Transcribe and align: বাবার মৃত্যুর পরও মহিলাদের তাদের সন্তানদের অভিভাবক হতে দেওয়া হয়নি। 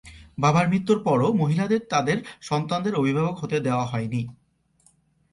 বাবার 0.37 0.65
মৃত্যুর 0.69 0.99
পরও 1.03 1.29
মহিলাদের 1.33 1.81
তাদের 1.89 2.17
সন্তানদের 2.41 2.93
অভিভাবক 2.95 3.35
হতে 3.39 3.57
দেওয়া 3.59 3.85
হয়নি। 3.85 4.21